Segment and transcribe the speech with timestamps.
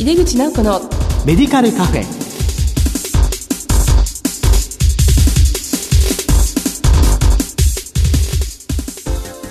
[0.00, 0.80] 井出口直子の
[1.26, 2.04] メディカルカフェ。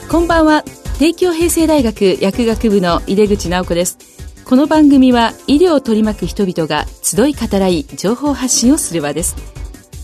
[0.10, 0.64] こんばんは。
[0.98, 4.00] 帝京平成大学薬学部の井出口直子です。
[4.44, 9.36] この番組は医療を取り巻く人々が集い語らい情報発信をする場です。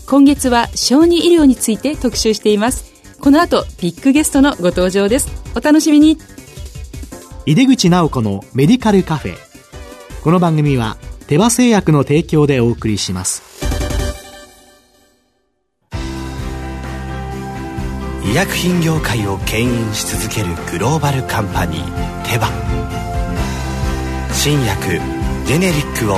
[0.06, 2.84] 今月は小児医療について特集しています。
[3.18, 5.28] この後ビッグゲストのご登場です。
[5.56, 6.18] お楽しみに。
[7.46, 9.45] 井出口直子のメディカルカフェ
[10.26, 10.96] この番組は
[11.28, 13.44] 手羽製薬の提供でお送りします。
[18.24, 22.48] 医薬品業界を牽引し続けるグローバルカンパニーテバ。
[24.32, 24.98] 新薬
[25.46, 26.16] ジェネリックを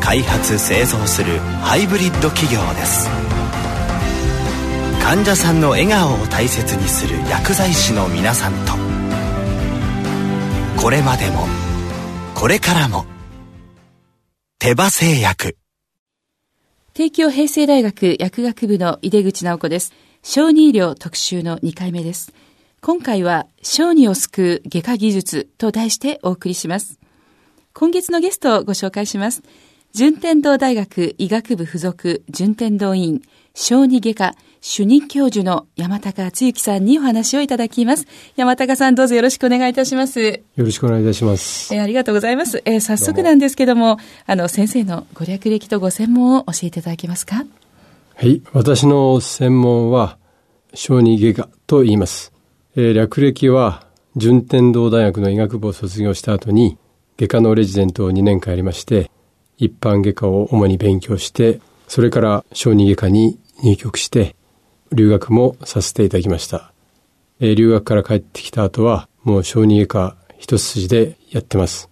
[0.00, 3.08] 開発製造するハイブリッド企業です。
[5.04, 8.72] 患者さんの笑顔を大切にする薬剤師の皆さんと。
[10.82, 11.46] これまでも
[12.34, 13.06] これからも。
[14.58, 15.58] 手羽製薬。
[16.94, 19.92] 帝京平成大学薬学部の井出口直子です。
[20.22, 22.32] 小児医療特集の2回目です。
[22.80, 26.98] 今回は小児を救う外科技術と題してお送りします。
[27.74, 29.42] 今月のゲストをご紹介します。
[29.96, 33.22] 順天堂大学医学部附属順天堂院
[33.54, 38.06] 小児外科主任教授の山高敦之さんにお話をいただきます。
[38.36, 40.20] 山高さんどうぞよろしくお願いいたします。
[40.20, 41.74] よろしくお願いいたします。
[41.74, 42.60] えー、ありがとうございます。
[42.66, 47.46] えー、早速なんですけども、あの、先生のご略歴とご専門を教えていただけますか？
[48.16, 48.42] はい。
[48.52, 50.18] 私の専門は、
[50.74, 52.34] 小児外科と言います。
[52.76, 56.76] えー、略歴は、順天堂大学の医学部を卒業した後に、
[57.16, 59.10] 外科のレジデントを2年間やりまして、
[59.58, 64.36] 一般外科を主に勉強して、それから小児外科に入局して、
[64.92, 66.72] 留学もさせていただきました。
[67.40, 71.90] えー、留学から帰ってきた後は、もう小児外科一筋でやってます。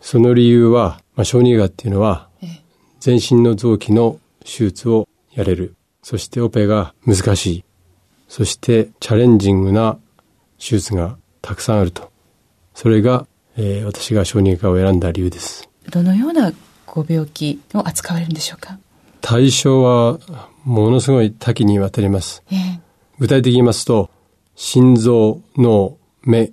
[0.00, 2.28] その理由は、まあ、小児外科っていうのは、
[3.00, 5.74] 全身の臓器の手術をやれる。
[6.02, 7.64] そしてオペが難しい。
[8.28, 9.98] そしてチャレンジングな
[10.58, 12.10] 手術がたくさんあると。
[12.74, 15.67] それが、えー、私が小児外科を選んだ理由です。
[15.90, 16.52] どのような
[16.86, 18.78] ご病気を扱われるんでしょうか？
[19.20, 20.18] 対象は
[20.64, 22.42] ものすごい多岐にわたります。
[22.50, 22.80] えー、
[23.18, 24.10] 具体的に言いますと、
[24.54, 26.52] 心臓、脳、目、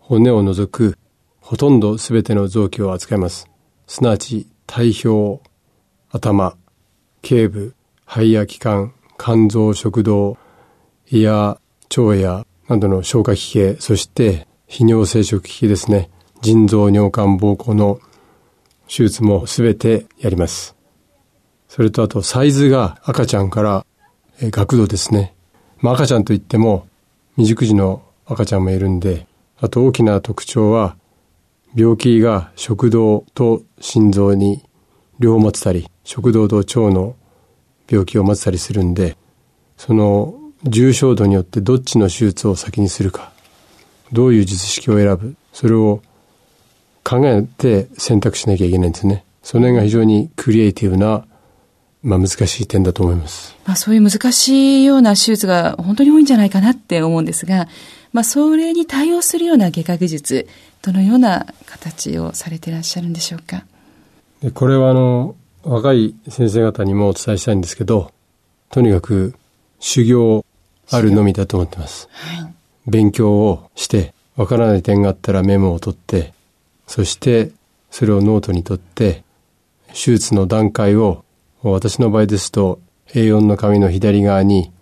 [0.00, 0.98] 骨を除く
[1.40, 3.48] ほとんどすべての臓器を扱います。
[3.86, 5.42] すなわち、体表、
[6.10, 6.56] 頭、
[7.22, 7.74] 頸部、
[8.04, 10.38] 肺や気管、肝臓、食道、
[11.10, 11.58] 胃や
[11.96, 16.10] 腸やなどの消化器系、そして泌尿生殖器系ですね。
[16.42, 17.98] 腎臓、尿管、膀胱の
[18.88, 20.74] 手術もすべてやります。
[21.68, 23.86] それとあとサイズが赤ちゃんから、
[24.40, 25.34] え学童ですね。
[25.80, 26.88] まあ赤ちゃんといっても
[27.36, 29.26] 未熟児の赤ちゃんもいるんで、
[29.60, 30.96] あと大きな特徴は
[31.74, 34.64] 病気が食道と心臓に
[35.18, 37.14] 両方持ってたり、食道と腸の
[37.88, 39.16] 病気を持ったりするんで、
[39.76, 40.34] その
[40.64, 43.32] 重症度によってどっちの手術を先にするか、
[44.12, 46.02] どういう術式を選ぶ、それを
[47.08, 49.24] 考えて選択しなきゃいけないんですね。
[49.42, 51.24] その辺が非常にクリエイティブな
[52.02, 53.56] まあ難しい点だと思います。
[53.64, 57.66] まあそういう難しいような手術が本当に多いんじゃないかなって思うんですが、
[58.12, 60.48] まあそれに対応するような外科技術、
[60.82, 63.64] どのような形をされていらっしゃるんでしょうか？
[64.54, 68.12] これはあの、若い先生方にもお伝えしたいんですけど、
[68.70, 69.34] とにかく
[69.80, 70.44] 修行
[70.90, 72.08] あるのみだと思ってます。
[72.12, 72.54] はい、
[72.86, 76.32] 勉強をして、わからない点があったらメモを取って、
[76.88, 77.52] そして
[77.90, 79.22] それをノートに取って、
[79.88, 81.24] 手術の段階を
[81.62, 82.80] 私の場合ですと
[83.14, 84.72] A4 の紙の左側に、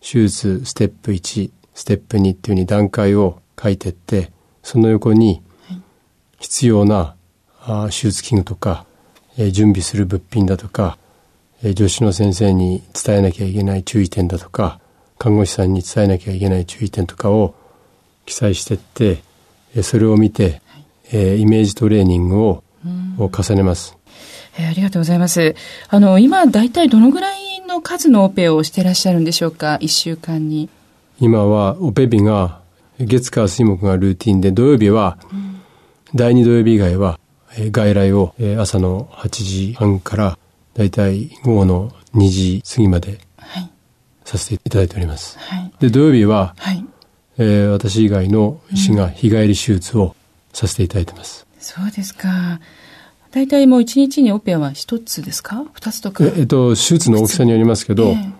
[0.00, 4.30] 手術ステップ1、ステップ2っていうふうに段階を書いてって、
[4.62, 5.42] その横に
[6.38, 7.14] 必要な
[7.86, 8.84] 手術器具とか、
[9.36, 10.98] 準備する物品だとか、
[11.62, 14.80] 助手の先生に伝えなきゃいけない注意点だとか、
[15.18, 17.54] 看護師さんに伝えなきゃいけない注意点とかを
[18.26, 19.22] 記載してって、
[19.82, 20.60] それを見て、
[21.36, 22.64] イメージトレーニングを
[23.18, 23.96] 重ねます。
[24.58, 25.54] えー、ありがとうございます。
[25.88, 30.68] あの、今、大体どのぐらいの数のオペをしていらっしゃるんでしょうか、1週間に。
[31.20, 32.60] 今は、オペ日が、
[32.98, 35.60] 月火水木がルーティンで、土曜日は、うん、
[36.14, 37.18] 第2土曜日以外は、
[37.56, 40.38] えー、外来を、えー、朝の8時半から、
[40.74, 43.18] だいたい午後の2時過ぎまで、
[44.24, 45.38] させていただいております。
[45.38, 46.84] はい、で、土曜日は、はい、
[47.38, 50.16] えー、私以外の医師が日帰り手術を
[50.54, 51.46] させていただいてます。
[51.54, 52.60] うん、そうですか。
[53.30, 56.24] 大体もう1日にオペは1つですか ?2 つとか？
[56.24, 58.32] えっと、手術の大きさによりますけど、えー、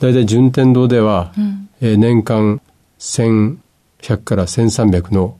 [0.00, 2.60] 大体順天堂では、うん、えー、年間
[3.00, 3.58] 1100
[4.22, 5.38] から1300の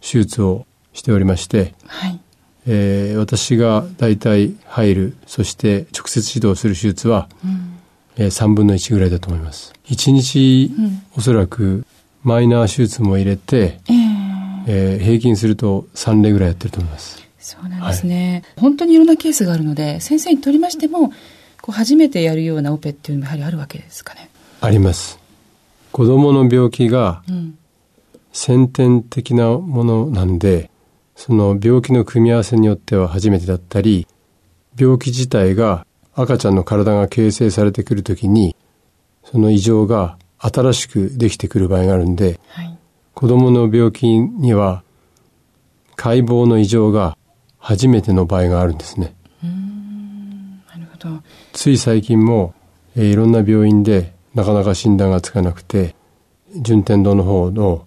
[0.00, 2.20] 手術をしておりまして、はい
[2.66, 7.78] ええー、私が大体入る、そして直接指導する手術は、うん
[8.16, 9.72] えー、3分の1ぐらいだと思います。
[9.86, 11.84] 1日、うん、おそらく
[12.22, 14.09] マイナー手術も入れて、えー、
[14.72, 17.20] えー、平均すると3例ぐらいやってると思います。
[17.40, 21.08] そうなんですね、はい、本当にいろんなケースがあるので、先生にとりましても、
[21.60, 24.30] こう初めてやるようなオペっていうのもやはりあるわけですかね。
[24.60, 25.18] あります。
[25.90, 27.22] 子供の病気が
[28.32, 30.70] 先天的なものなんで、
[31.16, 34.06] その病気の組み合わせによっては初めてだったり、
[34.78, 35.84] 病気自体が
[36.14, 38.54] 赤ちゃんの体が形成されてくるときに、
[39.24, 42.78] その異常が新しくできてくる場合があるんで、はい、
[43.20, 44.82] 子供の病気には
[45.94, 47.18] 解剖の異常が
[47.58, 49.14] 初めての場合があるんですね。
[49.42, 51.22] なるほど。
[51.52, 52.54] つい最近も、
[52.96, 55.94] えー、いろんな病院でなかなか診断がつかなくて、
[56.62, 57.84] 順天堂の方の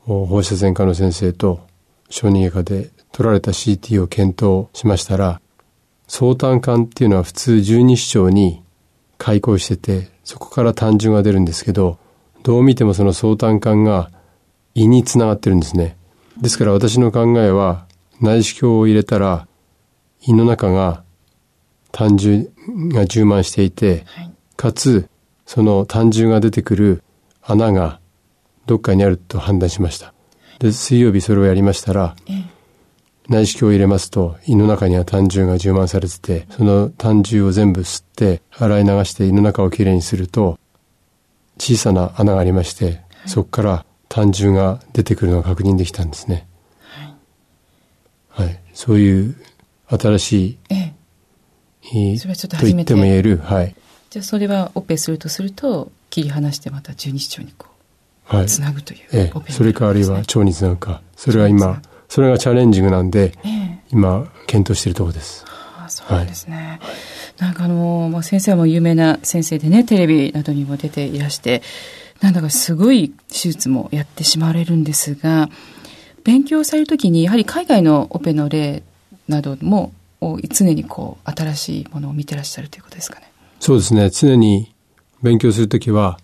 [0.00, 1.64] 放射線科の先生と
[2.10, 5.40] 小児外科で取られた CT を検討しましたら、
[6.08, 8.64] 相単管っていうのは普通十二指腸に
[9.18, 12.00] 開口してて、そこから単純が出るんですけど、
[12.42, 14.10] どう見てもその相単管が
[14.74, 15.96] 胃につながってるんですね。
[16.40, 17.86] ですから私の考えは、
[18.20, 19.46] 内視鏡を入れたら、
[20.22, 21.04] 胃の中が
[21.92, 22.48] 単純
[22.88, 25.08] が充満していて、はい、かつ、
[25.46, 27.02] その単純が出てくる
[27.42, 28.00] 穴が
[28.66, 30.12] どっかにあると判断しました。
[30.58, 32.16] で、水曜日それをやりましたら、
[33.28, 40.58] 内視鏡を入れますと、胃の中には単純が充満されてて、その単純を全部吸って、洗い流して胃の中をきれいにすると、
[41.58, 46.46] 小さな穴がありまして、はい、そこから単純が出てくるのが確認できたんですね。
[48.30, 48.46] はい。
[48.46, 49.34] はい、そういう
[49.88, 50.94] 新しい、え
[52.12, 53.74] え、それはちょっとと言っても言える、はい。
[54.10, 57.66] じゃあそれはオペするとすると、切り離してまた十二指腸にこ
[58.32, 61.02] う、はい、つなぐという、ええ、それかあるいは腸につなぐか。
[61.16, 65.44] それは今、それがチャレンジングなんで、ええ、今、検討しているところです。
[65.48, 66.78] ああそうですね。
[66.80, 66.92] はい、
[67.40, 71.62] なんかあの、まあ、先生も有名な先生でね、テレビなどにも出ていらして、
[72.24, 75.50] なんだかすごい手術もやってしまわれるんですが、
[76.24, 78.82] 勉強されるときに、やはり海外のオペの例
[79.28, 79.92] なども、
[80.48, 83.30] 常にこう、新しいものを見てらっしゃるということですかね。
[83.60, 84.08] そうですね。
[84.08, 84.72] 常に
[85.22, 86.18] 勉強するときは、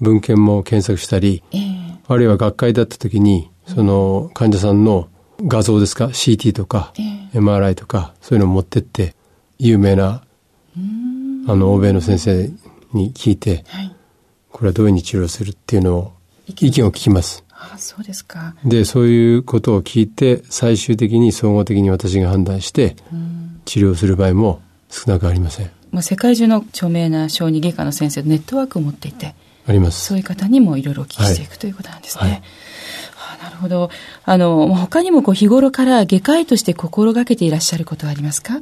[0.00, 5.08] 文献も検索したり、えー、あるいは学会だったときに、その患者さんの
[5.42, 9.16] 画像ですか ?CT とか、えー、MRI とか、そういうのを持ってって、
[9.58, 10.22] 有名な、
[11.48, 12.48] あの、欧米の先生
[12.92, 13.96] に聞いて、はい、
[14.52, 16.12] これはどういうふうに治療するっていうのを、
[16.46, 17.44] 意見を聞きます。
[17.50, 18.54] あそうですか。
[18.64, 22.96] で、そういうことを聞いて、最終的に総合的に私が判断して、
[23.64, 24.60] 治療する場合も
[24.90, 25.70] 少なくありません。
[25.90, 29.34] まあ、世界中の著名な小児外科の先生のネットワークを持っていて、
[29.66, 30.06] あります。
[30.06, 32.42] そういう方にもいろいろお聞きしていく、はい、ということなんですね。
[33.14, 33.90] はい、なるほど。
[34.24, 38.60] あの、他にもこう日頃から外科医として心がけていらっしゃることはありますか？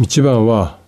[0.00, 0.78] 一番は、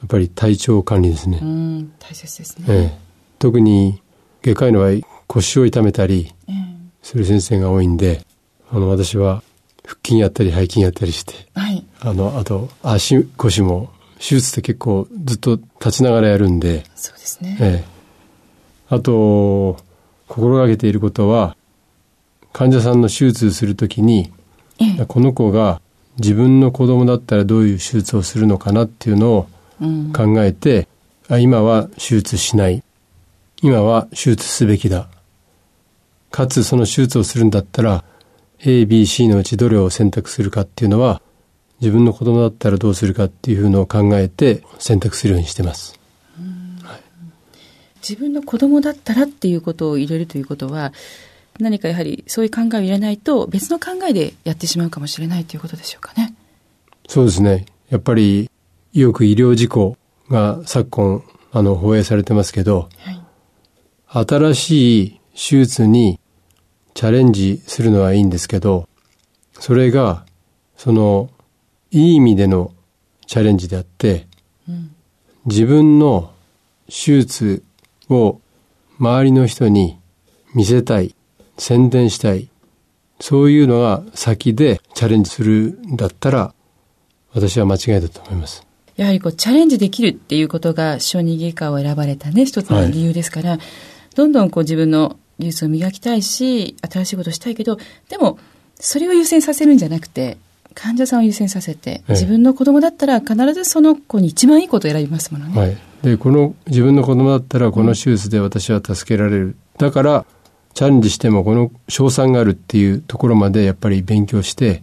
[0.00, 1.40] やっぱり体調管理ですね。
[1.42, 2.64] うん、大切ですね。
[2.68, 2.98] ええ、
[3.38, 4.02] 特に
[4.42, 6.32] 外科医の場合、腰を痛めたり
[7.02, 8.22] する先生が多いんで、
[8.70, 9.42] あの、私は
[9.84, 17.56] 腹筋やったり背筋やったりして、はい、あの、あと足腰も手術って結構ずっと立ちながらやるんで、そうですね。
[17.60, 17.96] ええ。
[18.88, 19.78] あと、
[20.28, 21.56] 心がけていることは、
[22.52, 24.32] 患者さんの手術するときに、
[24.80, 25.80] ええ、この子が
[26.18, 29.48] 自分の子供だったらどういう手術をするのかなっていうのを
[30.14, 30.88] 考えて、
[31.28, 32.82] うん、あ今は手術しない。
[33.62, 35.08] 今は手術すべきだ。
[36.30, 38.04] かつその手術をするんだったら、
[38.60, 41.22] A、B、C のうちどれを選択するかっていうのは、
[41.80, 45.98] 自分の子供だったらどうするかっていうのを考えて選択するようにしてます。
[46.82, 47.00] はい、
[47.96, 50.92] 自分の子供だったらっていうことを入れるということは、
[51.58, 56.34] 何かやはりそういう考えを入れないと別の考えでやってしまうかもしれないということでしょうかね。
[57.08, 57.66] そうですね。
[57.88, 58.50] やっぱり
[58.92, 59.96] よく医療事故
[60.28, 61.22] が昨今
[61.52, 63.20] あの放映されてますけど、はい、
[64.08, 66.20] 新しい手術に
[66.94, 68.88] チャレンジするのはいいんですけど、
[69.58, 70.24] それが
[70.76, 71.30] その
[71.90, 72.72] いい意味での
[73.26, 74.26] チャレンジであって、
[74.68, 74.94] うん、
[75.46, 76.32] 自分の
[76.86, 77.62] 手術
[78.08, 78.40] を
[78.98, 79.98] 周りの人に
[80.54, 81.14] 見せたい、
[81.58, 82.48] 宣伝したい、
[83.20, 86.54] そういうのが先でチャレンジするんだったら、
[87.32, 88.66] 私は間違いだと思います。
[88.96, 93.60] やはりこうチャレンジできるっていうことが小児外科を選ばれたね、一つの理由ですから、はい、
[94.16, 97.76] どんどんこう自分の技術を磨きたいし、新しいことをしたいけど、
[98.08, 98.38] でも、
[98.80, 100.38] それを優先させるんじゃなくて、
[100.74, 105.60] 患者さんを優先させて、自分の子供だったら必ずその子に一番いいことを選びますものね。
[105.60, 105.76] はい。
[106.02, 109.56] で、この自分の子供だったらこの手術で私は助けられる。
[109.76, 110.24] だから、
[110.72, 114.82] チャレンジしてもこの賞賛があるっていうところまでやっぱり勉強して、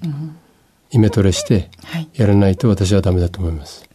[0.91, 1.69] イメトレして
[2.13, 3.89] やらないと私はダメだと思います。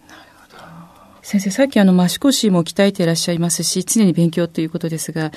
[1.29, 5.31] 先生、さっきあの、足腰も鍛えていらっしゃいますし、常に勉強ということですが、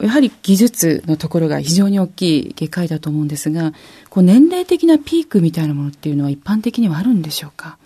[0.00, 3.72] やはり技術のところが非常に大きい外科医だと思うんですが、
[4.08, 7.76] こう年齢的なピークみたいなものっていうのは一般的にはあるんでしょうか？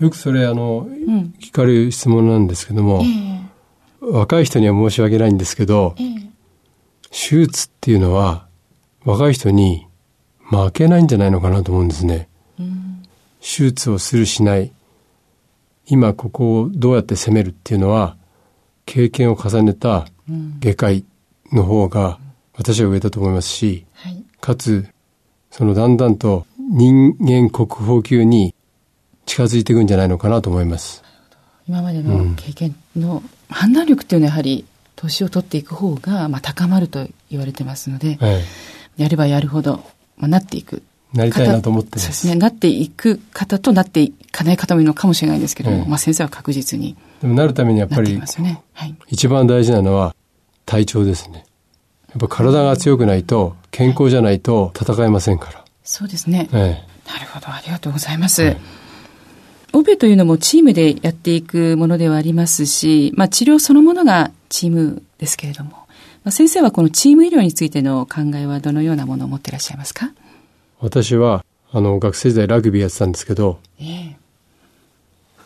[0.00, 6.28] よくそれ、あの、うん、聞かれる質問なんですけども、えー、若い人には申し訳ないんですけど、えー、
[7.10, 8.48] 手術っていうのは
[9.04, 9.86] 若い人に
[10.50, 12.28] 負けないんじゃないのかなと思うんですね。
[12.58, 13.02] うん、
[13.40, 14.72] 手術をするしない。
[15.86, 18.16] 今ここをどうやって攻めるっていうのは、
[18.86, 20.06] 経験を重ねた
[20.60, 21.04] 外科医
[21.52, 22.18] の方が
[22.54, 24.86] 私は上だと思いますし、はい、かつ、
[25.50, 28.54] そのだんだんと人間国宝級に
[29.26, 31.02] 近づいていくんじゃないのかなと思います。
[31.68, 34.64] 今までの経験の判断力っていうのはやはり
[34.96, 38.42] 年を取っていく方がまあ高まると言われてますので、はい、
[38.96, 39.84] やればやるほど、
[40.16, 40.82] まあ、なっていく
[41.14, 42.34] なりたいなと思ってそうですね。
[42.34, 46.96] なっていく方となっていかない方もいるのかもしれないですけども、まあ先生は確実に。
[47.20, 50.14] でもなるためにやっぱり、ねはい、一番大事なのは
[50.64, 51.44] 体調ですね。
[52.10, 55.64] やっぱ体が強くないと、健康じゃないと戦えませんから。
[55.82, 56.48] そうですね。
[56.52, 56.76] なる
[57.32, 58.56] ほど、ありがとうございます。
[59.72, 65.70] オペというのもチームでやっていくものではありますし、まあ治療そのものがチームですけれども、
[66.24, 70.12] まあ、先生はこのチーム医療についての考えはどのようなものを持っていらっしゃいますか？
[70.82, 74.16] 私は、あの、学生時代ラグビーやってたんですけど、え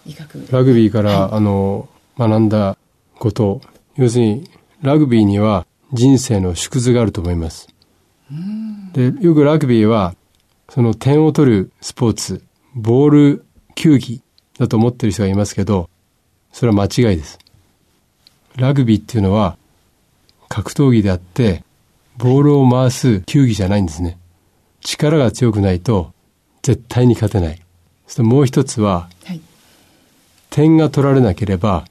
[0.06, 2.78] ー、ラグビーから、はい、あの、学んだ
[3.18, 3.60] こと、
[3.96, 4.50] 要するに、
[4.80, 7.68] ラグビーには人生の縮図があると思います。
[8.94, 10.14] で、よくラグビーは、
[10.70, 12.42] その点を取るスポーツ、
[12.74, 14.22] ボール球技
[14.58, 15.90] だと思ってる人がいますけど、
[16.50, 17.38] それは間違いです。
[18.56, 19.58] ラグビーっていうのは、
[20.48, 21.62] 格闘技であって、
[22.16, 24.16] ボールを回す球技じゃないんですね。
[24.86, 26.12] 力が強くないと
[26.62, 27.60] 絶対に勝てない。
[28.06, 29.40] そしてもう一つは、はい、
[30.50, 31.84] 点が取られなければ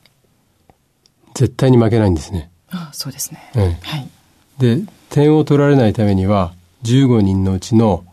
[1.33, 2.49] 絶対に負けないんですね。
[2.69, 3.51] ああそうですね。
[3.55, 4.09] うん、はい。
[4.57, 8.05] で、点を取られないためには15人のうちの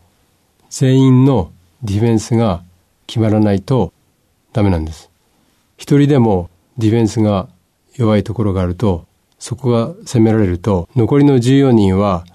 [0.69, 2.61] 全員のディフェンスが
[3.07, 3.93] 決まらないと
[4.51, 5.09] ダメなんです。
[5.77, 7.47] 一人でもディフェンスが
[7.95, 9.05] 弱いところがあると、
[9.39, 12.25] そこが攻められると、残りの14人は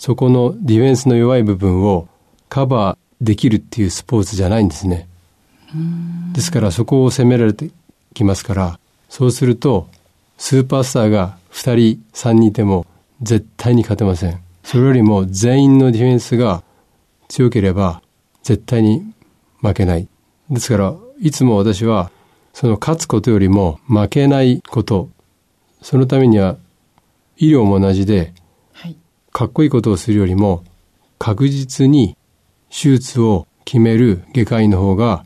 [0.00, 2.08] そこのディフェンスの弱い部分を
[2.48, 5.06] カバーできるっていうスポーツじゃないんですね。
[6.32, 7.70] ですからそこを攻められて
[8.14, 8.80] きますから、
[9.10, 9.90] そうすると
[10.38, 12.86] スーパースターが2人3人いても
[13.20, 14.40] 絶対に勝てません。
[14.64, 16.62] それよりも全員のディフェンスが
[17.28, 18.00] 強ければ
[18.42, 19.02] 絶対に
[19.60, 20.08] 負けない。
[20.48, 22.10] ですから、いつも私は
[22.54, 25.10] その勝つことよりも負けないこと、
[25.82, 26.56] そのためには
[27.36, 28.32] 医療も同じで
[29.32, 30.64] かっこいいことをするよりも
[31.18, 32.16] 確実に
[32.70, 35.24] 手術を決める外科医の方が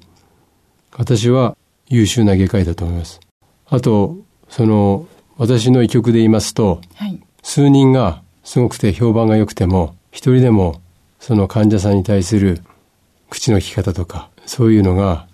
[0.97, 1.57] 私は
[1.89, 3.21] 優秀な外科医だと思います。
[3.67, 4.17] あと、
[4.49, 5.07] その
[5.37, 10.81] 私の医局で言いますと、はい、数人がすごくて評判が良くても一人でも
[11.19, 12.63] その患者さんに対する
[13.31, 15.27] 口の利き方とかそういうのが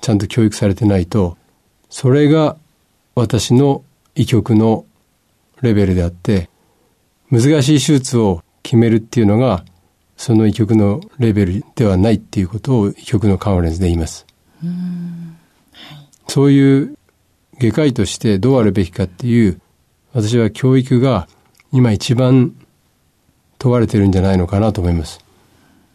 [0.00, 1.36] ちゃんと教育されてないと
[1.88, 2.56] それが
[3.14, 3.82] 私の
[4.14, 4.84] 医局の
[5.62, 6.48] レベルであって
[7.40, 9.64] 難しい手術を決めるっていうのが、
[10.16, 14.24] その医局のレベルではないっていうことを医局のカンファレンスで言います。
[14.62, 16.96] はい、そういう
[17.58, 19.60] 外科医としてどうあるべきかっていう、
[20.12, 21.26] 私は教育が
[21.72, 22.54] 今一番
[23.58, 25.18] 問われてるんじゃないのかなと思います。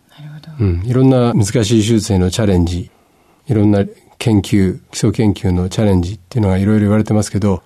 [0.10, 0.66] なるほど。
[0.66, 0.86] うん。
[0.86, 2.92] いろんな難しい手術へのチャレンジ、
[3.48, 3.86] いろんな
[4.18, 7.64] 研究、基礎研究のチャレンジっていうのがいろいろ言われてますけど、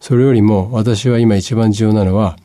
[0.00, 2.38] それよりも私は今一番重要なのは、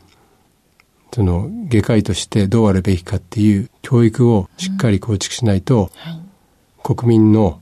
[1.14, 7.60] その外科医としてどうあるべきかっていう教育をしっかり構築しないと、はい、国民の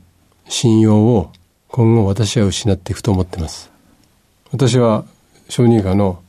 [0.48, 1.32] 信用を
[1.68, 3.70] 今後私は失っていくと思ってます。
[4.52, 5.04] 私は
[5.48, 6.22] 小児科の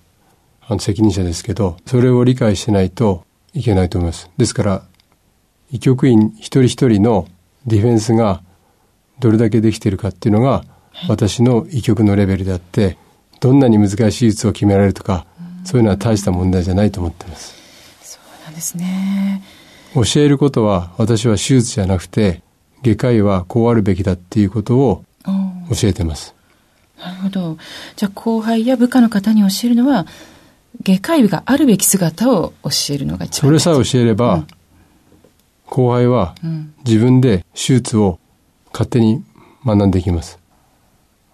[0.70, 4.30] あの責任者ですけど、それを理解してないといけないと思います。
[4.36, 4.84] ですから、
[5.72, 7.28] 医局員一人一人の
[7.66, 8.42] ディフェンスが
[9.20, 10.66] どれだけできているかっていうのが、
[11.08, 12.98] 私の医局のレベルであって、
[13.40, 15.26] どんなに難しい手術を決められるとか、
[15.68, 17.54] そういうのは大した問題じゃないと思ってます。
[18.02, 19.44] そうなんですね。
[19.94, 22.42] 教えることは私は手術じゃなくて
[22.84, 25.04] 外科医はこうあるべきだっていうことを
[25.70, 26.34] 教えてます。
[26.98, 27.58] なるほど。
[27.98, 30.08] じゃあ後輩や部下の方に教えるのは
[30.84, 34.48] 外科医があるべき姿を教えるのが一番それさえ教えれば、うん、
[35.66, 36.34] 後輩は
[36.86, 38.20] 自分で手術を
[38.72, 39.22] 勝手に
[39.66, 40.40] 学んでいきます。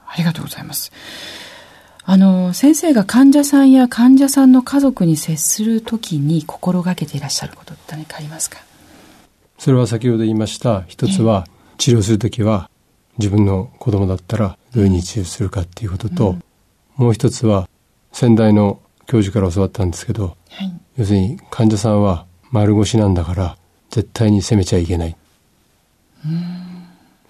[0.07, 0.91] ありがとうございます。
[2.05, 8.59] あの、先生が患者さんや患者さんの家族に接するときに心がけていらっしゃることって何かありますか？
[9.57, 10.83] それは先ほど言いました。
[10.87, 12.69] 一つは治療するときは
[13.17, 16.43] 自分の子供だったらどういうふうに治療するかっていうことと、うん、
[16.97, 17.69] もう一つは
[18.11, 23.57] 先代の教授から教わったんですけど、はい、要するに患者さんは丸腰なんだから
[23.91, 25.15] 絶対に責めちゃいけない。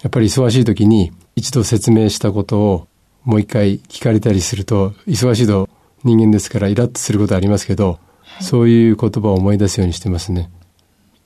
[0.02, 2.88] やっぱり忙しい時に一度説明したことを
[3.24, 5.68] もう一回聞かれたりすると忙しいと
[6.02, 10.50] 人間ですからイラッとすることありますけど、はい、そういう言葉を思い出すようにしてますね。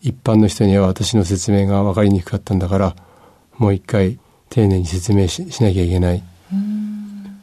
[0.00, 2.96] 一般の人には私の説明が分かりにくかったんだから
[3.56, 6.22] もう一回丁寧に説明しなきゃいけない。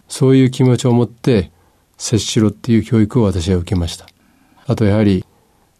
[0.07, 1.51] そういう気持ちを持って
[1.97, 4.07] 接しろっていう教育を私は受けました。
[4.67, 5.25] あとやはり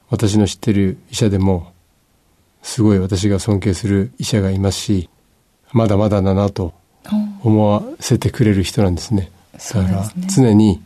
[0.09, 1.71] 私の知ってる医者でも
[2.61, 5.09] すごい私が尊敬する医者がいますし
[5.71, 6.73] まだまだだなと
[7.43, 9.31] 思わせてくれる人なんですね。
[9.53, 10.81] だから常に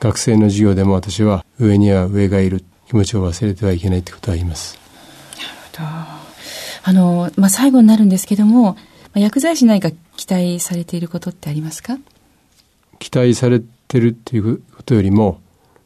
[0.00, 4.78] 学生の授業でも私は上には上がいる気持ちを忘れてはいけないってことは言います。
[5.36, 5.88] なるほど。
[6.84, 8.76] あの、まあ、最後になるんですけども、
[9.14, 11.96] 薬剤師何か期待されていることってありますか？
[12.98, 15.40] 期待されてるっていうことよりも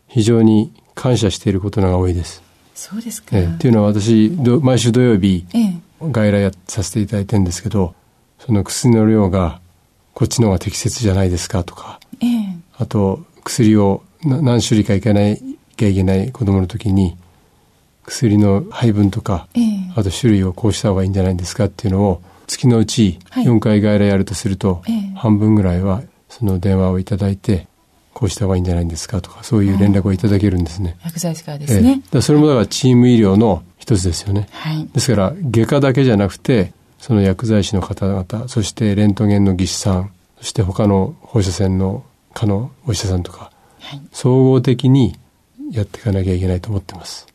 [0.09, 2.43] 非常に感謝していることのが多いです。
[2.75, 3.37] そうですか。
[3.37, 4.31] ええ、っていうのは私
[4.63, 7.95] 毎週土曜日、ええ、外来やさせていただいてるんですけど
[8.39, 9.61] その薬の量が
[10.17, 15.43] こっちの方が適切じゃないですかとか、ええ、あと薬を何種類かいけない
[15.77, 17.19] きゃいけない子供の時に
[18.07, 27.69] 薬の配分とか、ええ、あと種類をこうした方がいいんじゃないですかっていうのを月のうち4回外来やるとすると、はい、半分ぐらいはその電話をいただいて
[28.15, 30.97] こうした方がいいんじゃないですかとかそういう連絡をいただけるんですね。
[31.05, 32.01] 薬剤師からですね。
[32.15, 34.49] えそれもだからチーム医療の一つですよね。
[34.53, 43.51] はい、ですから外科だけじゃなくてその薬剤師の方々そしてレントゲンの技師さんそして他の放射線の科のお医者さんとか、
[43.81, 45.19] はい、総合的に
[45.71, 47.27] やっていかなきゃいけないと思ってます。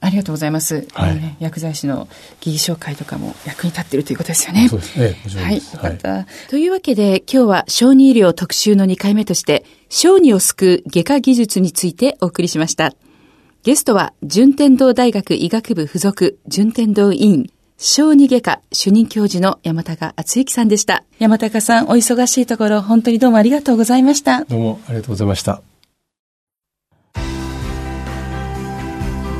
[0.00, 0.86] ありがとうございます。
[0.92, 2.08] はい、ね、薬剤師の
[2.40, 4.68] 技技紹介とかも役に立っているということですよね。
[4.68, 5.16] そうですね。
[5.34, 5.60] はい。
[5.82, 12.92] はい、というわけで、今日は小児医療特集の2回目として、小児を救う外科技術についてお送りしました。
[13.64, 21.04] ゲストは、順天堂大学医学部附属順天堂医院小児外科主任教授の山高敦之さんでした。
[21.18, 24.44] 山高さん、お忙しいところ、本当にどうもありがとうございました。
[24.44, 25.60] どうもありがとうございました。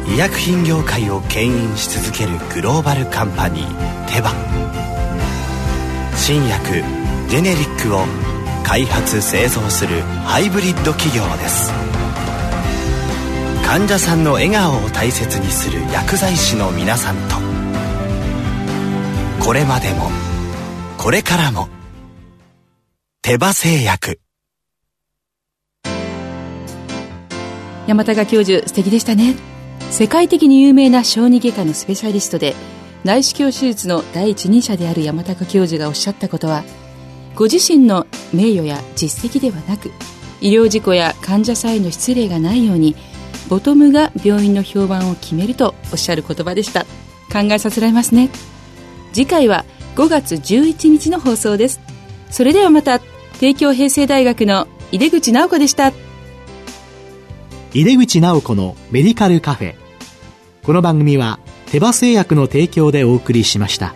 [0.07, 4.31] 医薬品業界を牽引し続けるグローバルカンパニーテバ
[6.15, 6.83] 新薬
[7.29, 8.01] ジェネリックを
[8.65, 11.73] 開発製造するハイブリッド企業です
[13.67, 17.56] 患者さんの笑顔を大切にする薬剤師の皆さんと
[19.47, 20.11] これまでも。
[20.99, 21.69] これからも。
[23.23, 24.19] 手羽製薬。
[27.87, 29.37] 山高教授素敵でしたね。
[29.93, 32.57] 世界的に有名な小児外科のスペシャリストで
[33.05, 36.65] 内視鏡手術の第一人者である山高教授がおっしゃったことは
[37.37, 39.93] ご自身の名誉や実績ではなく
[40.41, 42.97] 医療事故や患者さんへの失礼がないように
[43.49, 46.85] ボトムが病院の評判を決めるとおっしゃる言葉でした。
[47.33, 48.29] 考えさせられますね。
[49.17, 51.81] 次回は5月11日の放送です。
[52.31, 53.01] それではまた
[53.41, 55.95] 帝京平成大学の井出口直子でした。
[57.73, 59.75] 井出口直子のメディカルカフェ。
[60.65, 63.95] この番組は手羽製薬の提供でお送りしました。